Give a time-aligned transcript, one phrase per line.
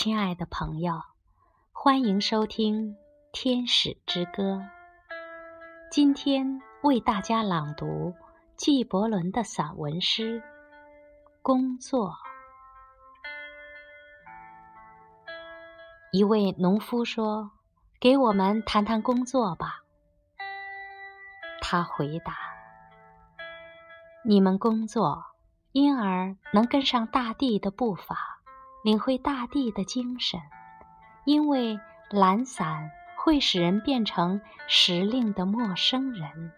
[0.00, 1.02] 亲爱的朋友，
[1.72, 2.92] 欢迎收听
[3.32, 4.54] 《天使之歌》。
[5.90, 8.14] 今天为大家朗读
[8.54, 10.38] 纪伯伦的散文诗
[11.42, 12.10] 《工作》。
[16.12, 17.50] 一位农夫说
[17.98, 19.80] ：“给我们谈谈工作吧。”
[21.60, 22.36] 他回答
[24.24, 25.24] ：“你们工作，
[25.72, 28.37] 因而能跟上大地的步伐，
[28.82, 30.40] 领会大地的精神。
[31.24, 31.78] 因为
[32.10, 36.52] 懒散会使人变成时令的陌生人，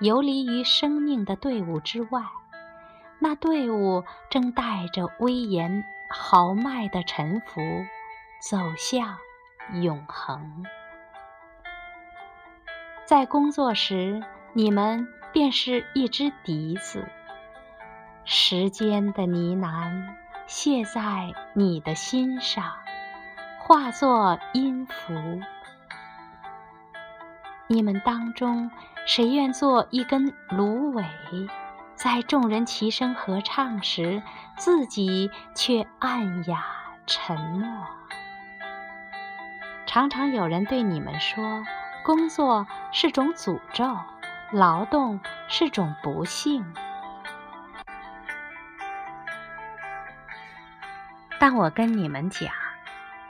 [0.00, 2.22] 游离于生命的队伍之外。
[3.18, 7.60] 那队伍正带着威严豪迈的沉浮，
[8.40, 9.16] 走向
[9.72, 10.64] 永恒。
[13.04, 14.22] 在工作时。”
[14.56, 17.08] 你们便是一只笛子，
[18.24, 20.14] 时间的呢喃
[20.46, 22.72] 卸在你的心上，
[23.60, 25.40] 化作音符。
[27.66, 28.70] 你们当中
[29.06, 31.04] 谁愿做一根芦苇，
[31.94, 34.22] 在众人齐声合唱时，
[34.56, 36.64] 自己却暗哑
[37.06, 37.86] 沉默？
[39.86, 41.64] 常常有人对你们说，
[42.04, 43.96] 工作是种诅咒。
[44.52, 46.64] 劳动是种不幸，
[51.46, 52.50] 但我跟你们讲，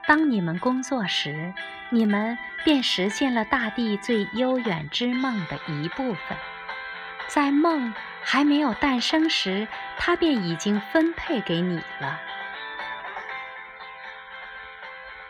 [0.07, 1.53] 当你们工作时，
[1.91, 6.39] 你们便实现了大地最悠远之梦的一部分。
[7.27, 7.93] 在梦
[8.23, 9.67] 还没有诞生时，
[9.99, 12.21] 它便已经分配给你了。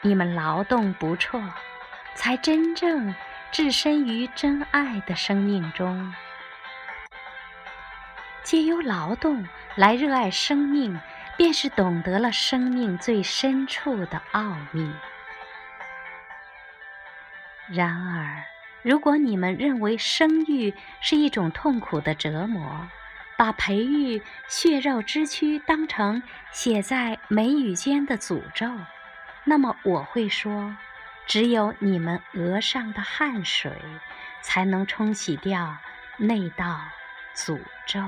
[0.03, 1.43] 你们劳动不辍，
[2.15, 3.15] 才真正。
[3.51, 6.13] 置身于真爱的生命中，
[8.43, 11.01] 借由劳动来热爱生命，
[11.37, 14.93] 便是懂得了生命最深处的奥秘。
[17.69, 18.45] 然而，
[18.83, 22.89] 如果你们认为生育是一种痛苦的折磨，
[23.37, 28.71] 把培育血肉之躯当成写在眉宇间的诅咒，
[29.45, 30.77] 那么我会说。
[31.27, 33.73] 只有你们额上的汗水，
[34.43, 35.79] 才能冲洗掉
[36.19, 36.79] 那道
[37.35, 38.03] 诅咒。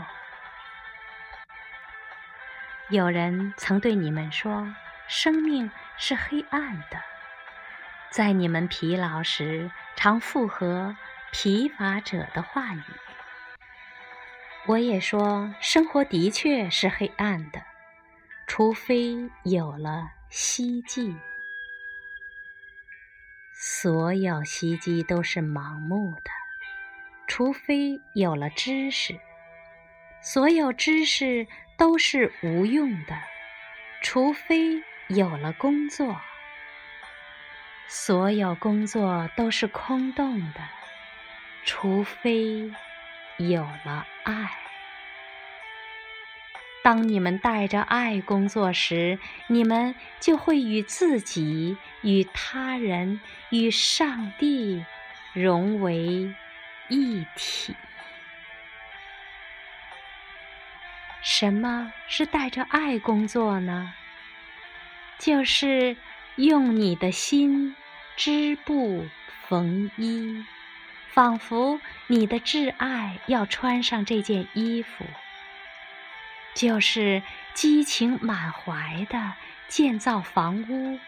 [2.89, 4.73] 有人曾对你们说
[5.09, 7.03] ：“生命是黑暗的。”
[8.13, 10.97] 在你们疲劳时，常附和
[11.33, 12.83] 疲乏者的话语。
[14.67, 17.61] 我也说，生活的确是黑暗的，
[18.47, 21.17] 除非有了希冀。
[23.53, 26.31] 所有袭击都是盲目的，
[27.27, 29.17] 除非有了知识；
[30.23, 33.15] 所有知识都是无用的，
[34.03, 36.17] 除非有了工作；
[37.87, 40.61] 所有工作都是空洞的，
[41.65, 42.73] 除非
[43.37, 44.51] 有了爱。
[46.83, 53.21] 当你们带着爱工作时，你们就会与自己、与他人、
[53.51, 54.85] 与上帝
[55.35, 56.33] 融为
[56.89, 57.75] 一体。
[61.29, 63.93] 什么是带着爱工作呢？
[65.19, 65.97] 就是
[66.37, 67.75] 用你的心
[68.17, 69.05] 织布
[69.43, 70.45] 缝衣，
[71.09, 75.05] 仿佛你的挚爱要穿上这件衣服。
[76.55, 77.21] 就是
[77.55, 79.33] 激情满怀的
[79.67, 81.01] 建造房屋，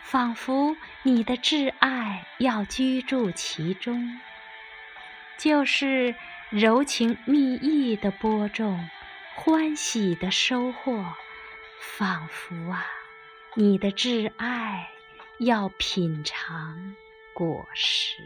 [0.00, 4.20] 仿佛你的挚爱要居住其中；
[5.36, 6.14] 就是
[6.50, 8.88] 柔情蜜意的播种，
[9.36, 11.04] 欢喜的收获，
[11.80, 12.84] 仿佛啊，
[13.54, 14.88] 你的挚爱
[15.38, 16.96] 要品尝
[17.34, 18.22] 果实；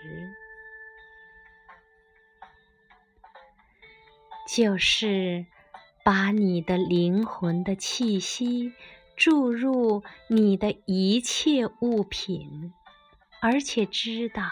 [4.49, 5.47] 就是。
[6.03, 8.73] 把你的灵魂的气息
[9.17, 12.73] 注入你的一切物品，
[13.43, 14.51] 而且知道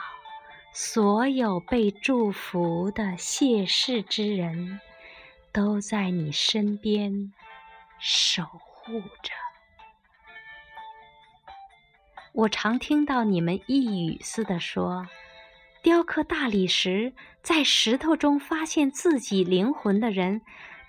[0.74, 4.78] 所有被祝福的谢世之人
[5.58, 7.32] 都在你身边
[7.98, 9.32] 守护着。
[12.32, 15.08] 我常听到你们一语似的说
[15.82, 17.12] ：“雕刻大理石，
[17.42, 20.42] 在石头中发现自己灵魂的人。”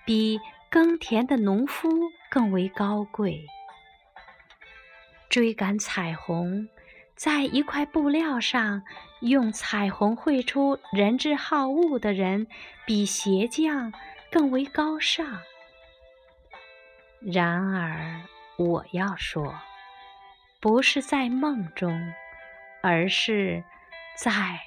[0.06, 0.40] 比
[0.70, 1.88] 耕田的农夫
[2.30, 3.44] 更为高贵。
[5.28, 6.68] 追赶彩虹，
[7.16, 8.84] 在一块布料上
[9.20, 12.46] 用彩虹绘出人之好恶的人，
[12.86, 13.92] 比鞋匠
[14.30, 15.42] 更为高尚。
[17.20, 18.22] 然而，
[18.56, 19.58] 我要说，
[20.60, 22.14] 不是在梦中，
[22.82, 23.62] 而是
[24.16, 24.60] 在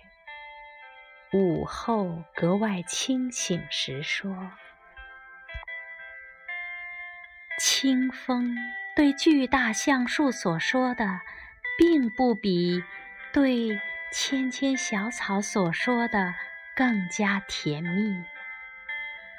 [1.32, 4.52] 午后格外清醒时说。
[7.60, 8.56] 清风
[8.96, 11.22] 对巨大橡树所说的，
[11.78, 12.84] 并不比
[13.32, 13.80] 对
[14.12, 16.36] 纤纤小草所说的
[16.76, 18.24] 更加甜蜜。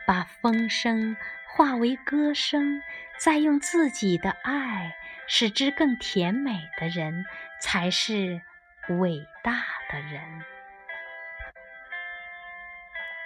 [0.07, 1.17] 把风声
[1.49, 2.83] 化为歌声，
[3.19, 4.95] 再用自己的爱
[5.27, 7.25] 使之更甜美的人，
[7.61, 8.41] 才是
[8.89, 9.53] 伟大
[9.91, 10.23] 的人。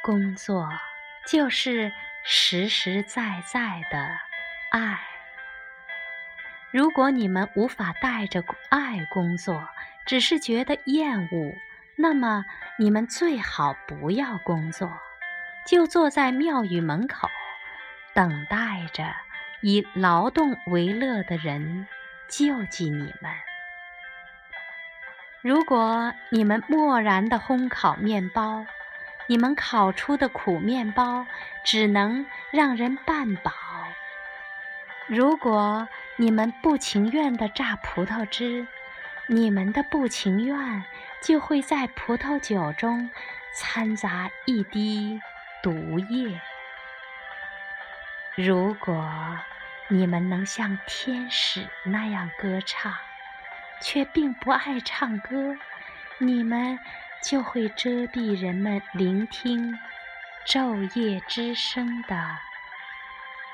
[0.02, 0.68] 工作
[1.26, 1.92] 就是
[2.24, 4.18] 实实在在的。
[4.70, 5.00] 爱，
[6.70, 9.68] 如果你们无法带着爱工作，
[10.06, 11.54] 只是觉得厌恶，
[11.96, 12.44] 那么
[12.78, 14.90] 你们最好不要工作，
[15.68, 17.28] 就坐在庙宇门口，
[18.14, 19.04] 等待着
[19.60, 21.86] 以劳动为乐的人
[22.26, 23.30] 救济你们。
[25.42, 28.64] 如果你们漠然的烘烤面包，
[29.26, 31.26] 你们烤出的苦面包
[31.66, 33.52] 只能让人半饱。
[35.06, 35.86] 如果
[36.16, 38.66] 你们不情愿地榨葡萄汁，
[39.26, 40.82] 你们的不情愿
[41.20, 43.10] 就会在葡萄酒中
[43.54, 45.20] 掺杂一滴
[45.62, 46.40] 毒液。
[48.34, 49.38] 如果
[49.88, 52.94] 你们能像天使那样歌唱，
[53.80, 55.56] 却并不爱唱歌，
[56.18, 56.78] 你们
[57.22, 59.78] 就会遮蔽人们聆听
[60.46, 62.16] 昼夜之声的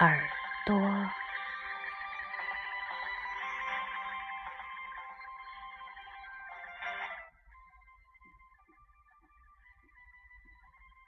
[0.00, 0.20] 耳
[0.66, 1.10] 朵。